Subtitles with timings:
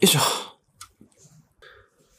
[0.00, 0.20] よいしょ。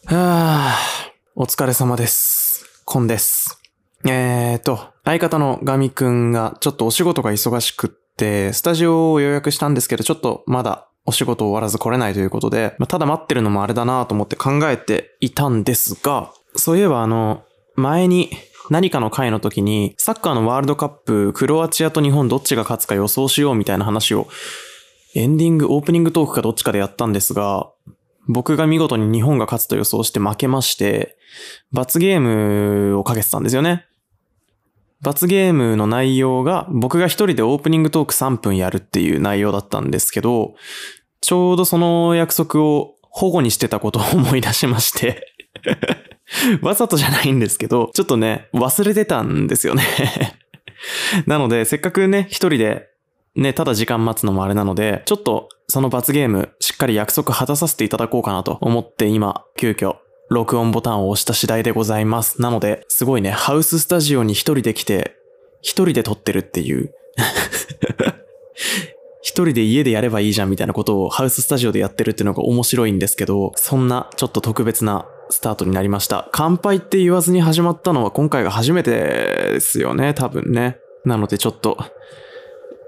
[0.05, 2.83] はぁ、お疲れ様です。
[2.85, 3.59] コンです。
[4.07, 18.29] えーと、相方のガミくんがちょっとお仕事が忙しくって、スタジオを予約したんですけど、ちょっとまだお仕事終わらず来れないということで、まあただ待ってるのもあれだなと思って考えていたんですが、そういえばあの、前に
[18.69, 24.27] 何かの回の時に、サッカーのワールドカップ、クロアチアと日本どっちが勝つか予想しようみたいな話を、
[25.13, 27.69] エンディング、オープニングトークかどっちかでやったんですが、
[28.27, 31.17] 僕が見事に日本が勝つと予想して負けまして、
[31.71, 33.85] 罰ゲームをかけてたんですよね。
[35.01, 40.53] 罰ゲームの内容が僕が一人でオープニングトーク3分やるっていう内容だったんですけど、
[41.19, 45.27] ちょうどその約束を保護にしてたことを思い出しまして、
[46.61, 49.83] わざとじゃないんですけど、ちょっとね、忘れてたんですよね。
[51.25, 52.90] なので、せっかくね、一人で
[53.35, 59.95] ね、ただ時間待つのもあれなので、ちょっとその罰ゲーム、しっかり約束果たさせていただこうかなと思って今、急遽、
[60.29, 62.41] 録音ボタンを押した次第でございます。
[62.41, 65.15] なので、すごいね、ハウススタジオに一人で来て、
[65.61, 66.93] 一人で撮ってるっていう。
[69.23, 76.27] 一人で家でやればいいじゃんみたいなことをハウススタジオでやってるっていうのが面白いんですけど、そんなちょっと特別なスタートになりました。
[76.33, 80.79] 乾杯って言わずに始まったのは今回が初めてですよね、多分ね。
[81.05, 81.77] なのでちょっと、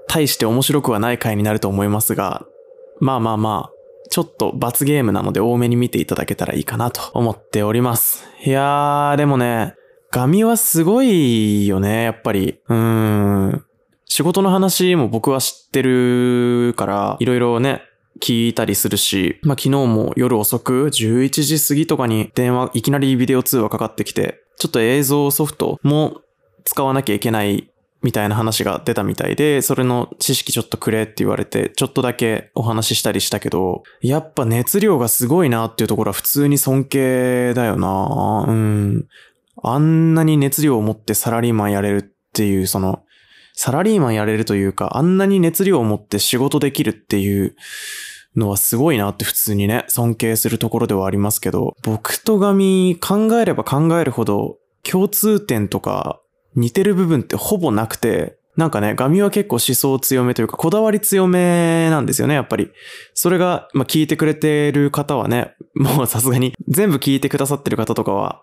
[0.08, 2.46] 大して面白くはない回になると思いますが、
[3.00, 3.74] まあまあまあ、
[4.10, 8.24] ちょっと罰ゲームなので多めに見ていただけたらいいかなと思っております。
[8.44, 9.74] いやー、でもね、
[10.12, 12.60] ガミはすごいよね、やっぱり。
[12.68, 13.64] うーん。
[14.04, 17.82] 仕事の話も僕は知ってるから、いろいろね、
[18.20, 26.20] 聞いたりするし、まあ昨日も夜遅く11時過ぎとかに電話、いきなりビデオ通話かかってきて、ちょっと映像ソフトも
[26.64, 27.68] 使わなきゃいけない
[28.04, 39.08] みたいな話が出たみたいで、それの知識ちょっとくれって言われて、ちょっとだけお話ししたりしたけど、やっぱ熱量がすごいなっていうところは普通に尊敬だよなうん。
[39.62, 42.02] あんなに熱量を持ってサラリーマンやれるっ
[42.34, 43.02] ていう、その、
[43.54, 47.56] サラリーマンやれるというか、あんなに熱量を持って仕事できるっていう
[48.36, 56.20] のはすごいなって普通にね、尊敬するところではありますけど、僕とガミ考えれば考えるほど共通点とか
[56.54, 62.70] 似てる部分ってほぼなくて、なんかね、ガミは結構思想強めというか、こだわり強めなんですよね、やっぱり。
[63.12, 68.42] それが、まあ、聞いてくれてる方はね、もうさすがに、全部聞いてくださってる方とかは、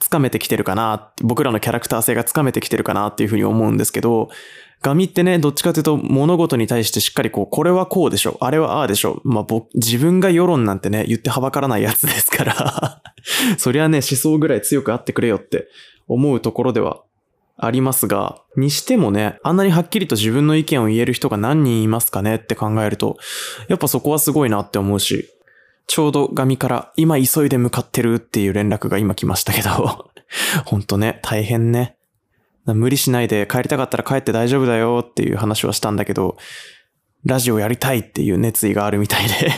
[0.00, 4.30] つかめてきてるかな、僕らのキャラクター性がつかめてきてるかなっていうふうに思うんですけど、
[4.82, 9.20] ガミってね、どっちかというと物事に対してしっかりこう、これはこうでしょ、あれはああでしょ。
[9.22, 13.00] まあ、僕、自分が世論なんてね、言ってはばからないやつですから、
[13.58, 15.68] そりゃね、思想ぐらい強くあってくれよって
[16.08, 17.02] 思うところでは
[17.56, 23.16] ありますが、にしてもね、あんなにはっきりと自分の意見を言える人が何人いますかねって考えると、
[23.68, 25.28] やっぱそこはすごいなって思うし、
[25.86, 30.10] ちょうどガミから今急いで向かってるっていう連絡が今来ましたけど、
[30.64, 31.96] ほんとね、大変ね。
[32.66, 36.36] 無理しないで帰りたかったら帰って大丈夫だよっていう話はしたんだけど、
[37.24, 39.52] ラジオやりたいっていう熱意があるみたいで、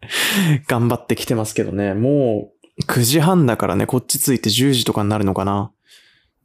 [0.68, 5.72] 頑張ってきてますけどね、もう9時半だからね、こっち着いて10時とかになるのかな。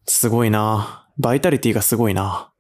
[0.08, 2.52] すごいなバイタリティがすごいな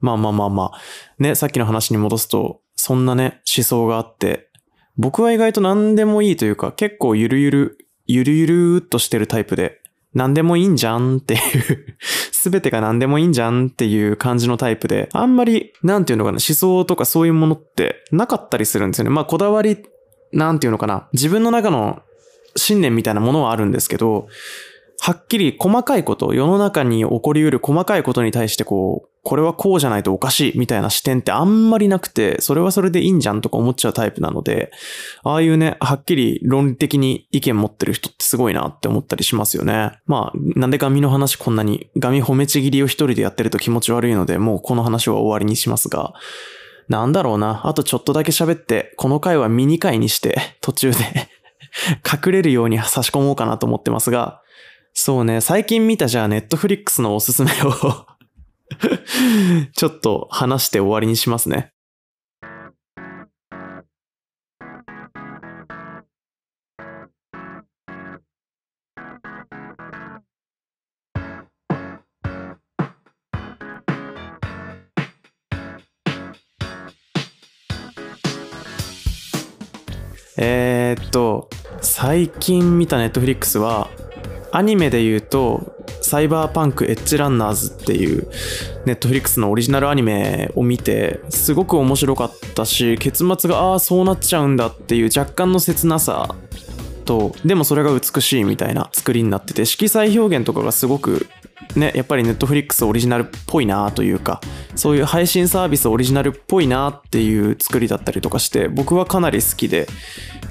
[0.00, 0.80] まあまあまあまあ。
[1.18, 4.50] ね、さっきの話に戻すと、そんなね、思想があって、
[4.96, 9.80] 僕は意外と何でもいいというか、結構ゆるゆる、ゆるゆるっとしてるタイプで、
[10.12, 11.96] 何でもいいんじゃんっていう、
[12.32, 19.10] すべてが何でもいいんじゃんっていう感じのタイプで、あんまり、なんていうのかな、思想とかそういうものってなかったりするんですよね。
[19.10, 19.78] まあ、こだわり、
[20.32, 22.02] なんていうのかな、自分の中の
[22.56, 24.28] 信念みたいなものはあるんですけど、
[25.00, 34.70] はっきり細かいこと、世の中に起こり得る細かいことに対してこう、これはこうじゃないとおかしいみたいな視点ってあんまりなくて、それはそれでいいんじゃんとか思っちゃうタイプなので、
[35.22, 39.92] ああいうね、はっきり論理的に意見持ってる人ってすごいなって思ったりしますよね。
[40.06, 46.12] まあ、なんでガミの話こんなに、ガミ褒めちぎりを一人でやってると気持ち悪いので、もうこの話は終わりにしますが、
[46.88, 50.98] なんだろうな、あとちょっとだけ喋って、この回はミニ回にして、途中で
[52.04, 54.42] 隠れるように差し込もうかなと思ってますが、
[54.96, 58.06] そうね、最近見たじゃあネットフリックスのおすすめを
[59.74, 61.72] ちょっと話して終わりにしますね。
[80.36, 81.48] えー、っと、
[81.80, 83.90] 最近見たネットフリックスは、
[84.56, 88.30] アニメで言うと、サイバーパンクエッジランナーズっていう
[88.86, 96.36] ネットフリックスのオリジナルアニメを見て、すごく面白かったし結末がああそうなっちゃうんだっていう若干の切なさ
[97.04, 101.26] とでもそれが美しいみたいな作りになってて色彩表現とかがすごく
[101.76, 104.40] ねやっぱりネットフリックスオリジナルっぽいなというか
[104.74, 109.86] そういう配信サービスオリジナルっぽいなっていう作りだったりとかして僕はかなり好きで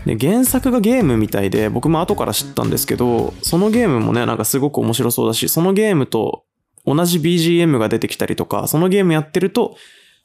[0.05, 6.43] で原作がゲームみたいで僕も後から知ったんですけどそのゲームもねなんかすごく面白そうだしそのゲームと
[6.85, 9.77] 同じ BGM が出てきたりとかそのゲームやってると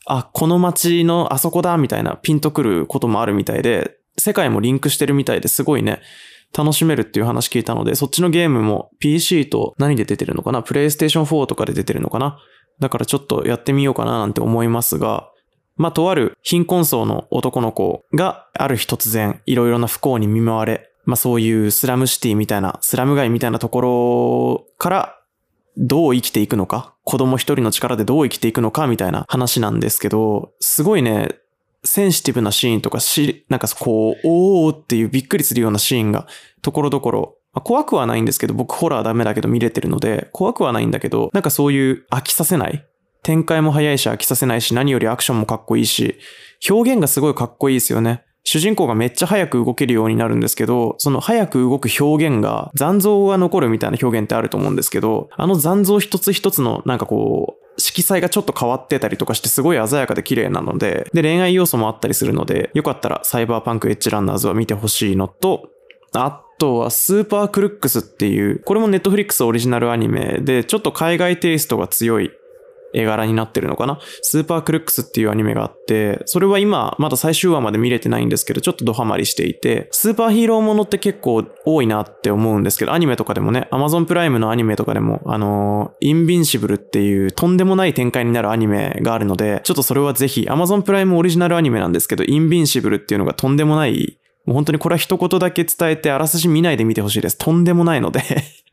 [0.06, 6.00] あこの街のあそこだみたいなピンとくることもあるみたいで世界もリンクしてるみたいですごいね、
[6.56, 10.62] 楽しめるっていう話聞いたので、そっちのゲームも PC と何で出てるのかな？
[10.62, 12.38] プレイステーション4とかで出てるのかな？
[12.80, 15.30] だからちょっとやってみようかななんて思いますが、
[15.78, 25.18] まあ、とある貧困層の男の子がある日突然いろいろな不幸に見舞われ、まあ、そういうスラムシティみたいな、スラム街みたいなところから
[25.78, 31.28] どう生きていくのか、子供一人の力でどう生きていくのかみたいな話なんですけど、すごいね、
[31.84, 36.26] センシティブなシーンとかし、なんかこう、おーっていうびっくりするようなシーンが、
[36.60, 42.84] ところどころ、怖くはないんですけど、僕ホラーダメだけど見れてるので、怖くはないんだけど、なんかそういう飽きさせない
[43.22, 46.18] 展開も早いし飽きさせないし、何よりアクションもかっこいいし、
[46.68, 48.22] 表現がすごいかっこいいですよね。
[48.44, 65.68] 主人公がめっちゃ早く動けるようになるんですけど、その早く動く表現が残像が残るみたいな表現ってあると思うんですけど、あの残像一つ一つのなんかこう、色彩がちょっと変わってたりとかしてすごい鮮やかで綺麗なので、で、恋愛要素もあったりするので、よかったらサイバーパンクエッジランナーズは見てほしいのと、
[66.14, 72.30] あとはスーパークルックスっていう、これもネットフリックスオリジナルアニメで、ちょっと海外テイストが強い
[72.94, 73.98] 絵柄になってるのかな？
[74.22, 97.36] スーパークルックスっていうアニメがあって、それは今まだ最終話まで見れてないんですけど、ちょっとドハマりしていて、スーパーヒーローものって結構多いなって思うんですけど、アニメとかでもね、アマゾンプライムのアニメとかでも、あのー、インビンシブルっていうとんでもない展開になるアニメがあるので、ちょっとそれはぜひ、アマゾンプライムオリジナルアニメなんですけど、インビンシブルっていうのがとんでもないもう本当にこれは一言だけ伝えてあらすじ見ないで見てほしいです。
[97.36, 98.22] とんでもないので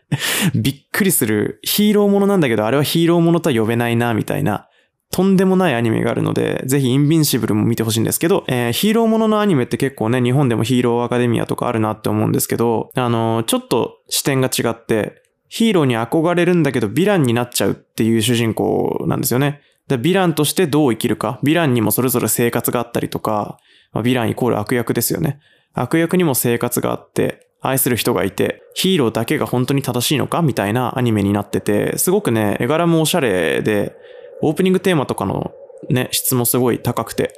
[0.56, 1.60] びっくりする。
[1.64, 4.68] ヒーローものなんだけど、あれはヒーローものとは呼べないな、みたいな。
[5.12, 19.62] とんでもないアニメがあるので、ぜひインビンシブルも見てほしいんですけど、えー、ヒーローもののアニメって結構ね、日本でもヒーローアカデミアとかあるなって思うんですけど、あのー、ちょっと視点が違って、ヒーローに憧れるんだけど、ヴィランになっちゃうっていう主人公なんですよね。
[19.88, 21.40] で、ヴィランとしてどう生きるか。
[21.44, 23.58] ヴィランにもそれぞれ生活があったりとか、
[23.94, 25.40] まあ、ヴィランイコール悪役ですよね。
[25.74, 30.42] 悪役にも生活があって、愛する人がいて、ヒーローだけが本当に正しいのか？
[30.42, 33.96] みたいなアニメになってて、すごくね、絵柄もおしゃれで、
[34.42, 35.52] オープニングテーマとかの
[35.90, 37.34] ね、質もすごい高くて、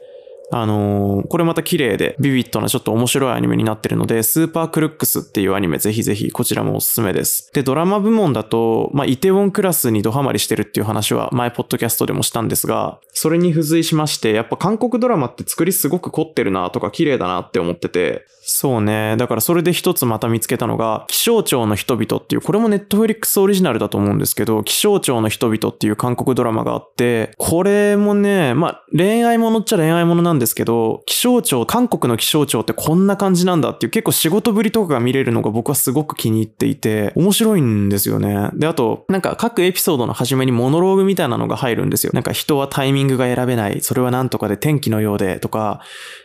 [0.52, 7.52] あのー、これまた綺麗でビビッドなちょっと面白いアニメになってるので、スーパークルックスっていうアニメぜひぜひこちらもおすすめです。
[7.54, 19.18] で、ドラマ部門だと、まあ、イテウォンクラスにドハマりしてるっていう話は前ポッドキャストでもしたんですが、それに付随しまして、やっぱ韓国ドラマって作りすごく凝ってるなとか綺麗だなって思ってて、そうね。
[19.18, 38.50] だからそれで一つまた見つけたのが、気象庁の人々っていう、これもネットフリックスオリジナルだと思うんですけど、気象庁の人々っていう韓国ドラマがあって、これもね、まあ恋愛ものっちゃ恋愛ものなんんですけど、気象庁、韓国の気象庁ってこんな感じなんだっていう結構仕事ぶりとかが見れるのが僕はすごく気に入っていて、面白いんですよね。
[38.54, 42.14] で、あと、なんか各エピソードの初めにモノローグみたいなのが入るんですよ。
[42.14, 45.82] なんか人はタイミングが選べない、それはなんとかで天気のようでとか、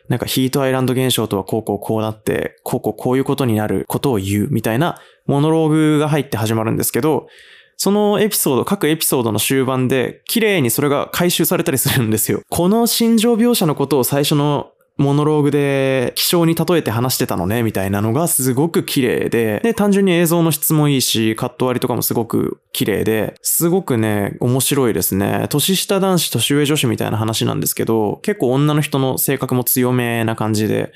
[0.08, 7.26] なんかヒートアイランド現象とはこうこうこうなって、こうこうこういうことになることを言うみたいなモノローグが入って始まるんですけど、
[7.82, 12.42] そのエピソード、各エピソードの終盤で、綺麗にそれが回収されたりするんですよ。
[12.48, 25.48] この心情描写のことを最初のモノローグで気象に例えて話してたのね、みたいなのがすごく綺麗で、で、単純に映像の質もいいし、カット割りとかもすごく綺麗で、すごくね、面白いですね。
[25.50, 30.92] 年下男子、年上女子みたいな話なんですけど、結構女の人の性格も強めな感じで、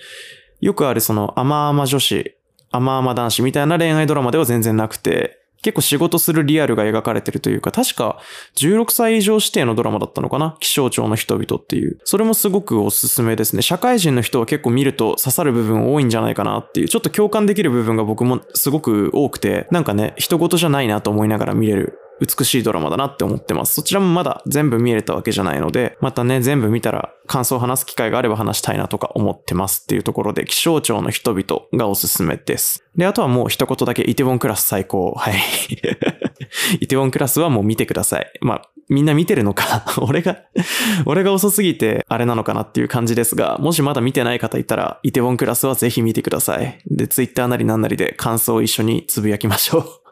[0.61, 2.37] よくあるその甘々女子、
[2.71, 8.21] 甘々男子みたいな恋愛ドラマでは全然なくて、結構仕事するリアルが描かれてるというか、確か
[8.55, 10.57] 16歳以上指定のドラマだったのかな？
[10.61, 11.99] 気象庁の人々っていう。
[12.05, 13.63] それもすごくおすすめですね。
[13.63, 23.75] 社会人の人は結構見ると刺さる部分多いんじゃないかなっていう、ちょっと共感できる部分が僕もすごく多くて、なんかね、人事じゃないなと思いながら見れる美しいドラマだなって思ってます。
[23.75, 32.85] そちらもまだ全部見れたわけじゃないので、またね、全部見たら感想を話す機会があれば話したいなとか思ってますっていうところで、気象庁の人々がおすすめです。
[32.97, 35.13] で、あとはもう一言だけイテウォンクラス最高。
[35.17, 35.35] はい。
[36.81, 38.31] イテウォンクラスはもう見てください。
[38.41, 40.39] まあ、みんな見てるのか 俺が
[41.07, 46.79] 俺が遅すぎてあれなのかなっていう感じですが、もしまだ見てない方いたら、イテウォンクラスはぜひ見てください。
[46.87, 50.06] で、ツイッターなりなんなりで感想を一緒につぶやきましょう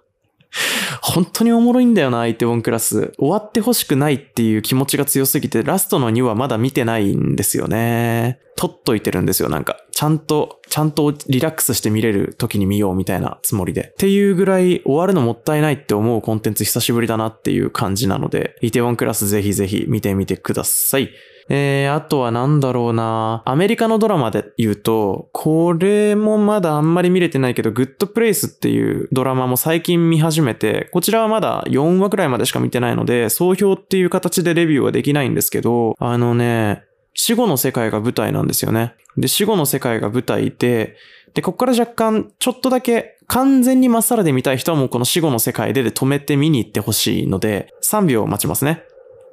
[1.02, 3.12] 本当におもろいんだよな、イテウォンクラス。
[3.18, 8.38] 終わってほしくないっていう気持ちが強すぎて、ラストの2話まだ見てないんですよね。
[8.56, 9.76] 撮っといてるんですよ、なんか。
[9.90, 13.92] ちゃんと、ちゃんとリラックスして見れる時に見ようみたいなつもりで。
[13.92, 21.10] っていうぐらい終わるのもったいないって思うコンテンツ久しぶりだなっていう感じなので、イテウォンクラスぜひぜひ見てみてください。
[21.48, 36.84] えー、あとはなんだろうなアメリカのドラマで言うと、これもまだあんまり見れてないけど、グッドプレイスっていうドラマも最近見始めて、こちらはまだ4話くらいまでしか見てないので、総評っていう形でレビューはできないんですけど、あのね、
[37.14, 38.94] 死後の世界が舞台なんですよね。
[39.16, 40.96] で、死後の世界が舞台で、
[41.34, 48.82] で、こっから若干、ちょっとだけ、完全にまっさらで見たい人はもうこの死後の世界でで止めて見に行ってほしいので、3秒待ちますね。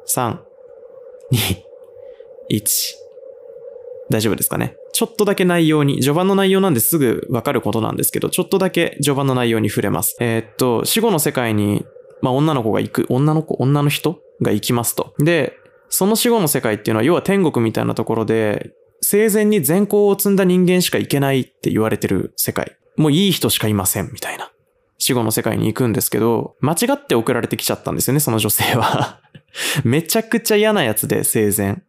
[0.07, 0.37] 3、
[1.31, 2.63] 2、1。
[4.09, 4.75] 大丈夫ですかね。
[4.93, 10.15] ちょっとだけ内容に、序盤の内容なんですぐわかることなんですけど、ちょっとだけ序盤の内容に触れます。
[10.19, 11.85] えー、っと、死後の世界に、
[12.21, 15.13] まあ、女の子が行く、女の子、女の人が行きますと。
[15.19, 15.57] で、
[15.91, 18.71] その死後の世界っていうのは、要は天国みたいなところで、
[19.01, 22.77] 生前に善行を積んだ人間しか行けないって言われてる世界。
[22.95, 24.51] もういい人しかいません、みたいな。
[24.97, 29.19] 死後の世界に行くんですけど、間違って送られてきちゃったんですよね、その女性は
[29.83, 31.81] めちゃくちゃ嫌なやつで、生前。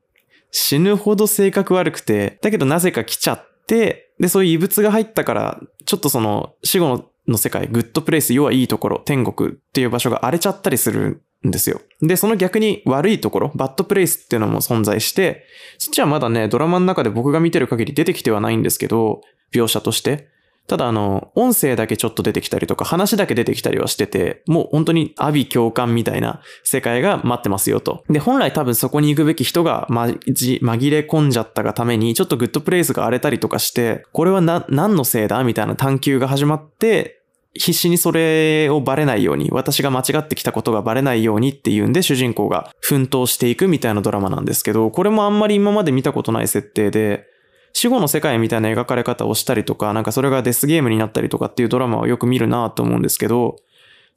[0.51, 11.81] 死ぬほど性格悪くて、だけどなぜか来ちゃって、で、そういう異物が入ったから、ちょっとその死後の世界、グッドプレイス、要はいいところ、天国っていう場所が荒れちゃったりするんですよ。
[12.01, 15.45] で、その逆に悪いところ、バッドプレイスっていうのも存在して、
[15.79, 19.23] そっちはまだね、ドラマの中で僕が見てる限り出てきてはないんですけど、
[19.53, 20.29] 描写として。
[20.69, 28.05] ただあの、音声だけちょっと出てきたりとか、話だけ出てきたりはしてて、もう本当に阿鼻共感みたいな世界が待ってますよと。
[28.09, 37.22] で、本来多分そこに行くべき人がまじ、紛れ込んじゃったがために、ちょっとグッドプレイスが荒れたりとかして、これはな、何のせいだみたいな探求が始まって、
[37.55, 47.27] 必死にそれをバレないように、私が間違ってきたことがバレないようにっていうんで主人公が奮闘していくみたいなドラマなんですけど、これもあんまり今まで見たことない設定で、
[47.75, 53.57] 死後の世界みたいな描かれ方をしたりとか、なんかそれがデスゲームになったりとかっていうドラマをよく見るなと思うんですけど、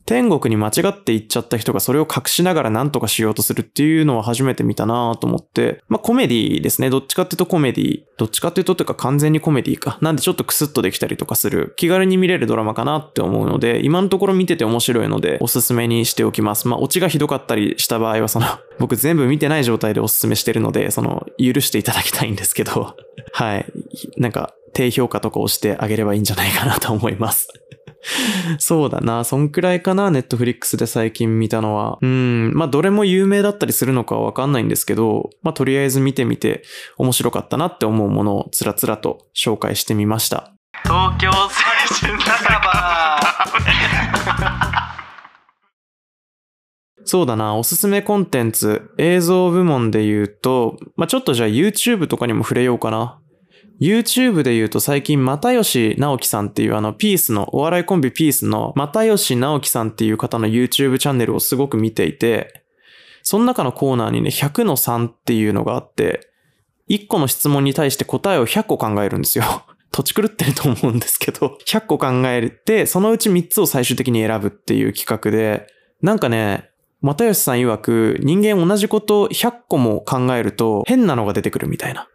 [0.05, 6.91] 天国に間違って行っちゃった人がそれを隠しながら何とかしようとするっていうのは初めて見たなと思って、まあコメディですね。
[6.91, 8.03] どっちかっていうとコメディ。
[8.17, 9.97] どっちかっていうとっていうか完全にコメディか。
[10.01, 11.73] なんでちょっとクスッとできたりとかする。
[11.75, 16.67] 気軽に見れるドラマかなって思うので、今のところ見てて面白いのでおすすめにしておきます。
[16.67, 18.45] まあオチがひどかったりした場合はその、
[18.77, 22.95] 僕全部見てない状態でおすすめしてるので、その、許していただきたいんですけど、
[23.33, 23.65] はい。
[24.17, 27.47] なんか、低評価とか押してあげればいいんじゃないかなと思います。
[28.59, 29.23] そうだな。
[29.23, 31.97] そんくらいかな、ネットフリックスで最近見たのは。
[32.01, 32.51] うん。
[32.53, 36.63] まあ、どれも有名だったりするのかはわかんないんですけど、まあ、とりあえず見てみて
[36.97, 40.51] 面白かったなって思うものをつらつらと紹介してみました。
[40.83, 43.05] 東京青春酒場
[47.07, 53.19] そうだな、おすすめコンテンツ、映像部門で言うと、まあ、ちょっとじゃあ YouTube とかにも触れようかな。
[53.79, 62.63] YouTube で言うと最近、又吉直樹さんっていうあの、ピースの、お笑いコンビピースの、又吉直樹さんっていう方の YouTube チャンネルをすごく見ていて、
[63.21, 66.29] その中のコーナーにね、100の3っていうのがあって、
[66.89, 69.43] 1個の質問に対して答えを100個考えるんですよ。
[69.91, 75.67] 土地狂ってると思うんですけど、100個考えて、そのうち3つを最終的に選ぶっていう企画で、
[76.01, 76.69] なんかね、
[77.01, 82.07] 又吉さん曰く、人間同じこと100個も考えると変なのが出てくるみたいな。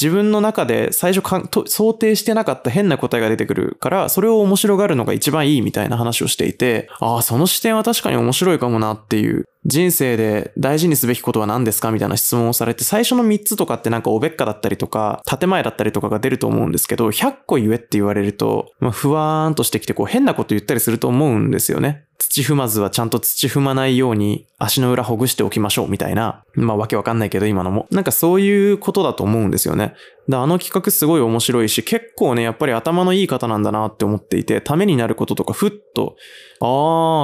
[0.00, 9.44] 自分の中で最初かんと想定してなかった変な答えが出てくるから、それを面白がるのが一番いいみたいな話をしていて、ああ、その視点は確かに面白いかもなっていう。
[9.68, 22.06] 人生で大事にすべきことは何ですかみたいな質問をされて、最初の3つとかってなんかおべっかだったりとか、建前だったりとかが出ると思うんですけど、100個言えって言われると、まあ、ふわーんとしてきてこう変なこと言ったりすると思うんですよね。
[22.18, 26.42] 土踏まずはちゃんと土踏まないように足の裏ほぐしておきましょうみたいな。
[26.54, 27.86] まあわけわかんないけど今のも。
[27.90, 29.94] なんかそういうことだと思うんですよね。
[30.28, 36.16] で、あの企画すごい面白いし、結構ね、やっぱり頭のいい方なんだなって思っていて、ためになることとかふっと、
[36.60, 36.64] あ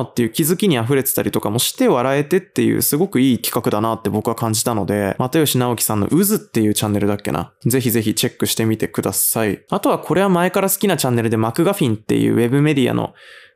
[0.06, 7.52] ーっていう気づきに溢れてたりとかもして笑えてっていうすごくいい企画だなって僕は感じたので、又吉直樹さんの渦っていうチャンネルだっけな？
[7.66, 9.62] ぜひぜひチェックしてみてください。
[9.68, 13.12] あとはこれは前から好きなチャンネルでマクガフィンっていうウェブメディアの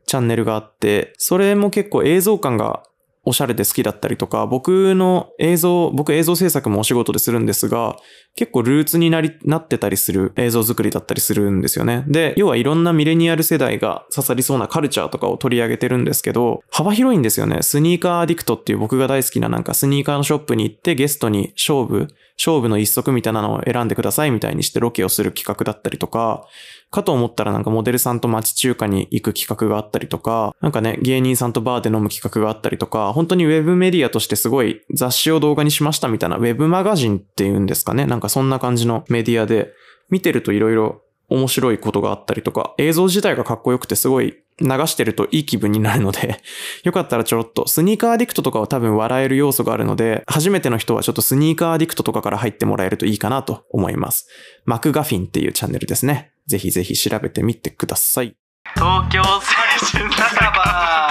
[0.07, 2.83] チャンネルがあって、それも結構映像感が
[3.29, 7.97] おしゃれで好きだったりとか、僕の映像、僕映像制作もお仕事でするんですが、
[8.35, 12.05] 結構ルーツになり、なってたりする映像作りだったりするんですよね。
[12.09, 17.59] で、要はいろんなミレニアル世代が刺さりそうなカルチャーとかを取り上げてるんですけど、幅広いんですよね。
[17.61, 22.09] スニーカーアディクトっていう僕が大好きななんかスニーカーのショップに行ってゲストに勝負、
[22.39, 26.47] 勝負の一足みたいなのを選んでくださいみたいにしてロケをする企画だったりとか、
[26.91, 38.07] かと思ったらなんかモデルさんと町中華に行く企画があったりとか、なんかね、芸人さんとバーで飲む企画があったりとか、本当にウェブメディアとしてすごい雑誌を動画にしましたみたいな、ウェブマガジンっていうんですかね。
[38.07, 39.73] なんかそんな感じのメディアで、
[40.11, 40.95] 見てると色々
[41.29, 46.43] 面白いことがあったりとか、映像自体がかっこよくてすごい流してるといい気分になるので
[46.83, 54.29] よかったらちょろっと、スニーカーアディクトとかは多分笑える要素があるので、初めての人はちょっとスニーカーアディクトとかから入ってもらえるといいかなと思います。
[54.65, 56.33] マクガフィンっていうチャンネルですね。
[56.47, 58.37] ぜひぜひ調べてみてください。
[58.75, 61.09] 東京青春酒場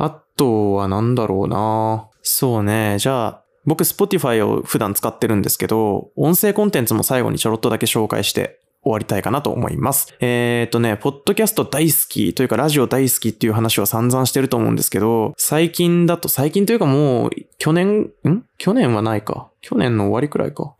[0.00, 2.98] あとは何だろうなそうね。
[2.98, 10.14] じゃあ、僕 Spotify を普段使ってるんですけど、音声コンテンツも最後にちょろっとだけ紹介して終わりたいかなと思います。
[10.20, 18.44] えっ、とね、ポッドキャスト大好きというかラジオ大好きっていう話は散々してると思うんですけど、最近だと、最近というかもう、去年、ん？
[18.56, 19.50] 去年はないか。
[19.60, 20.74] 去年の終わりくらいか。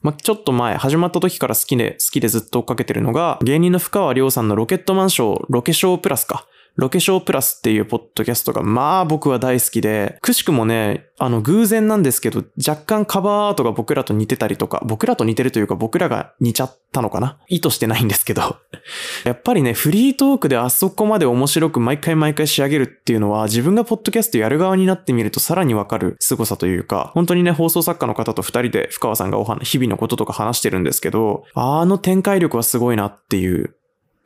[0.00, 6.46] ま、ちょっと前、始まった時から好きで、好きでずっと追っかけてるのが、芸人の深川亮さんのロケットマンション、ロケショープラスか。
[6.78, 17.36] ロケショープラスっていうポッドキャストが、まあ僕は大好きで、くしくもね、あの偶然なんですけど、若干カバーアートが僕らと似てたりとか、僕らと似てるというか僕らが似ちゃったのかな？
[17.48, 18.58] 意図してないんですけど。
[19.26, 33.74] やっぱりね、フリートークであそこまで面白く毎回毎回仕上げるっていうのは、自分がポッドキャストやる側になってみるとさらにわかる凄さというか、本当にね、放送作家の方と二人で深川さんがお話、日々のこととか話してるんですけど、あの展開力はすごいなっていう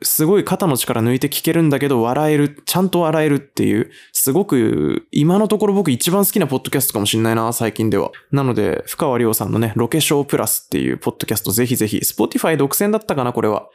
[0.03, 8.11] すごい肩の力抜いて聞けるんだけど笑える、ちゃんと笑えるっていう、すごく今のところ僕一番好きなポッドキャストかもしんないな、最近では。
[8.31, 13.67] なので、深川亮さんのね、ロケショープラスっていうポッドキャストぜひぜひ、Spotify 独占だったかな、これは。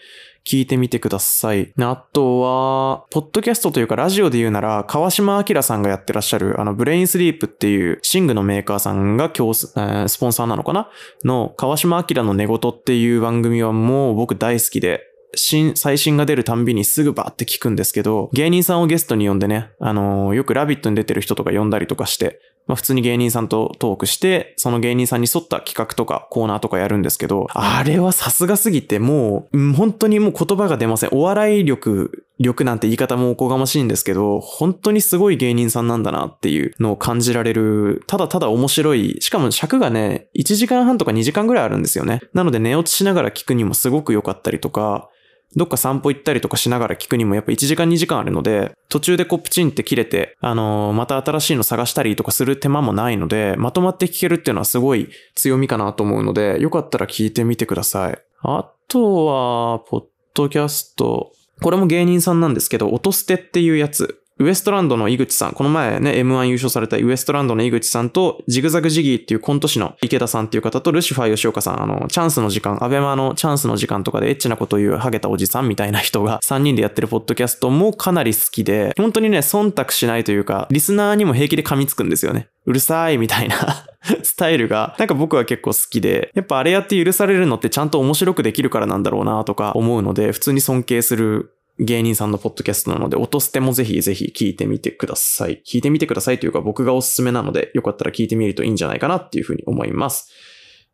[0.46, 1.72] 聞いてみてください。
[1.78, 10.88] あとは、ポッドキャストというかラジオで言うなら、川島明さんがやってらっしゃる、あの、ブレインスリープっていう寝具のメーカーさんが今日、えー、スポンサーなのかな？
[11.24, 15.02] の、川島明の寝言っていう番組はもう僕大好きで、
[15.34, 31.10] 新、最新が出るたんびにすぐバーって聞くんですけど、芸人さんをゲストに呼んでね、あのー、よくラヴィットに出てる人とか呼んだりとかして、まあ普通に芸人さんとトークして、その芸人さんに沿った企画とかコーナーとかやるんですけど、あれはさすがすぎてもう、本当にもう言葉が出ません。
[31.12, 42.20] お笑い力、力なんて言い方もおこがましいんですけど、本当にすごい芸人さんなんだなっていうのを感じられる、ただただ面白い、しかも尺がね、1時間半とか2時間ぐらいあるんですよね。
[42.34, 45.08] なので寝落ちしながら聞くにもすごく良かったりとか、
[45.56, 58.18] どっか散歩行ったりとかしながら聞くにもやっぱ1時間2時間あるので、途中でこうプチンって切れて、あのー、また新しいの探したりとかする手間もないので、まとまって聞けるっていうのはすごい強みかなと思うので、よかったら聞いてみてください。
[58.42, 61.32] あとは、ポッドキャスト。
[61.62, 64.20] これも芸人さんなんですけど、音捨てっていうやつ。
[64.40, 82.48] ウエストランドの井口さん、この前ね、M1 優勝されたウエストランドの井口さんと、ジグザグジギーっていうコント師の池田さんっていう方と、ルシファー吉岡さん、あの、チャンスの時間、アベマのチャンスの時間とかでエッチなことを言うハゲたおじさんみたいな人が 3人でやってるポッドキャストもかなり好きで、本当にね、忖度しないというか、リスナーにも平気で噛みつくんですよね。
[82.64, 83.56] うるさいみたいな
[84.22, 95.62] スタイルが、なんか僕は結構好きで、やっぱあれやって許されるのってちゃんと面白くできるからなんだろうなとか思うので、普通に尊敬する芸人さんのポッドキャストなので、音捨てもぜひぜひ聞いてみてください。
[95.66, 100.32] 聞いてみてくださいというか僕がおすすめなので、よかったら聞いてみるといいんじゃないかなっていうふうに思います。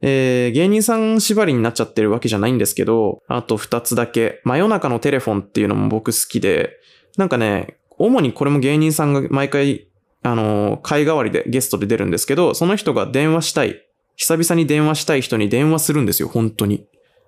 [0.00, 6.78] えー、芸人さん縛りになっちゃってるわけじゃないんですけど、あと二つだけ、真夜中のテレフォンっていうのも僕好きで、
[7.16, 9.88] なんかね、主にこれも芸人さんが毎回、
[10.22, 13.80] あのー、会代わりでゲストで出るんですけど、その人が電話したい、
[14.16, 16.86] 久々に電話したい人に電話するんですよ、本当に。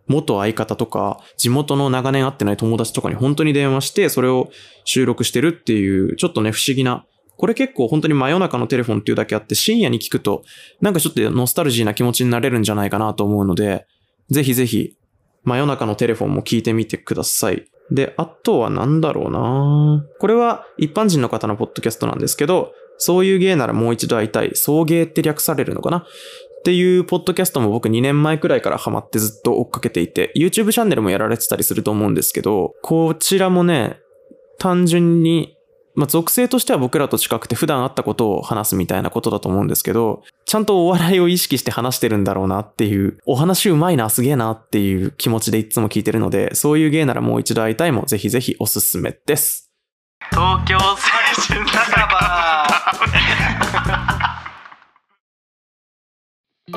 [0.09, 4.51] 元相方とか、地元の長年会ってない友達とかに本当に電話して、それを
[4.85, 7.05] 収録してるっていう、ちょっとね、不思議な。
[7.37, 10.43] これ結構本当に真夜中のテレフォンっていうだけあって、深夜に聞くと、
[10.81, 13.87] なんかちょっとノスタルジーな気持ちになれるんじゃないかなと思うので、
[14.31, 14.97] ぜひぜひ、
[15.45, 17.67] 真夜中のテレフォンも聞いてみてください。
[17.91, 24.53] で、あとは何だろうなこれは一般人の方のポッドキャストなんですけど、そういう芸ならもう一度会いたい。
[24.55, 26.07] 送迎って略されるのかな
[26.67, 34.01] っていうポッドキャストも僕2年前くらいからハマってずっと追っかけていて、YouTube チャンネルもやられてたりすると思うんですけど、こちらもね、
[34.59, 35.57] 単純に、
[35.95, 49.71] まあ、属性としては僕らと近くて普段会ったことを話すみたいなことだと思うんですけど、ちゃんとお笑いを意識して話してるんだろうなっていう、お話うまいな、すげえなっていう気持ちでいつも聞いてるので、そういう芸ならもう一度会いたいもぜひぜひおすすめです。
[50.33, 52.67] 東京青春酒場は
[56.69, 56.73] は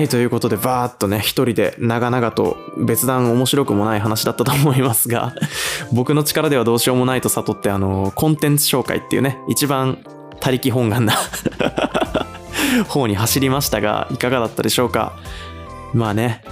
[0.00, 5.34] い、ということで、バーっとね、一人で長々と別段面白くもない話だったと思いますが、
[5.92, 9.98] 僕の力ではどうしようもないと悟って、あの、コンテンツ紹介っていうね、一番
[10.38, 11.14] 他力本願な
[12.86, 15.14] 方に走りましたが、いかがだったでしょうか？
[15.94, 16.42] まあね、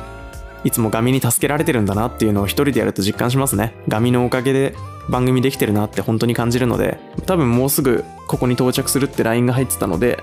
[0.64, 3.75] いつもガミに助けられてるんだなっていうのを一人でやると実感しますね。
[3.88, 4.75] ガミのおかげで
[5.09, 10.22] 番組できてるなって本当に感じるので、多分もうすぐここに到着するって LINE が入ってたので、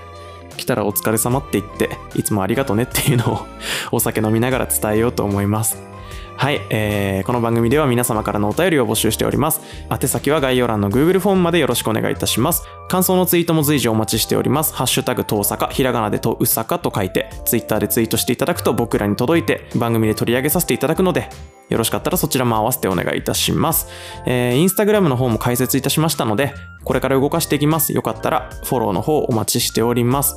[0.56, 3.46] 来たらお疲れ様って言って、いつもありがとねっていうのを
[3.92, 5.93] お酒飲みながら伝えようと思います。
[6.36, 9.62] はい、えーこの番組では皆様からのお便りを募集しております。
[9.90, 12.64] 宛先は概要欄の Google フォームまでよろしくお願いいたします。
[12.88, 14.74] 感想のツイートも随時お待ちしております。
[14.74, 21.30] ハッシュタグ、とうさか、ひらがなでとうさかと書いて、Twitter でツイートしていただくと僕らに届いて、番組で取り上げさせていただくので、
[21.70, 23.88] よろしかったらそちらも合わせてお願いいたします。
[24.26, 26.52] えー、インスタグラムの方も開設いたしましたので、
[26.84, 27.94] これから動かしていきます。
[27.94, 30.36] よかったらフォローの方お待ちしております。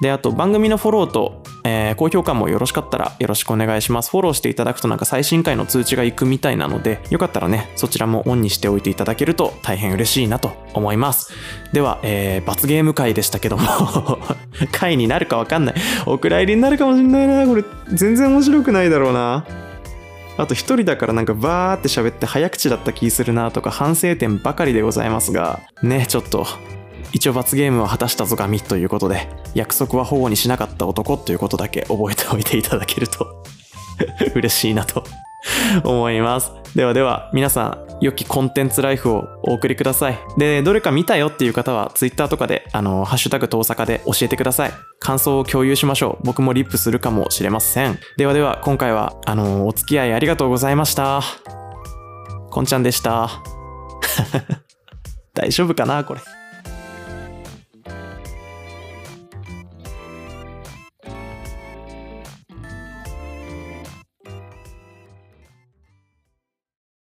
[0.00, 4.10] で、あと番組のフォローと、えー高評価もよろしかったらよろしくお願いします。
[4.10, 11.32] フォローしていただくとなんか最新回の通知が行くみたいなので、よかったらね、そちらもオンにしておいていただけると大変嬉しいなと思います。
[11.72, 13.66] では、えー罰ゲーム回でしたけども、
[14.72, 15.74] 回になるかわかんない。
[16.06, 17.46] お蔵入りになるかもしんないな。
[17.46, 19.44] これ全然面白くないだろうな。
[20.38, 26.46] あと一人だからなんかバーって喋って早口だった気するなとか反省点ばかりでございますが、ね、ちょっと、
[27.12, 33.44] 一応罰ゲームは果たしたぞガミということで、約束は保護にしなかった男ということだけ覚えておいていただけると
[34.34, 35.04] 嬉しいなと
[35.84, 36.52] 思います。
[36.74, 40.18] ではでは、皆さん、良きコンテンツライフをお送りください。
[40.36, 44.72] で、どれか見たよっていう方は、Twitter とかで、あの、ハッシュタグ遠坂で教えてください。
[45.00, 46.26] 感想を共有しましょう。
[46.26, 47.98] 僕もリップするかもしれません。
[48.16, 51.22] ではでは、今回は、あの、お付き合いありがとうございました。
[52.50, 53.30] こんちゃんでした。
[55.34, 56.20] 大丈夫かなこれ。